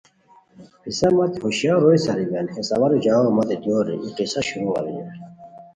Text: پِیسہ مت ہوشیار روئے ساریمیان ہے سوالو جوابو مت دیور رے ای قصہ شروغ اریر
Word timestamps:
پِیسہ 0.81 1.07
مت 1.15 1.33
ہوشیار 1.43 1.77
روئے 1.83 1.97
ساریمیان 2.05 2.47
ہے 2.53 2.61
سوالو 2.69 2.97
جوابو 3.03 3.31
مت 3.37 3.49
دیور 3.63 3.83
رے 3.87 3.95
ای 4.03 4.09
قصہ 4.17 4.41
شروغ 4.47 4.71
اریر 4.79 5.05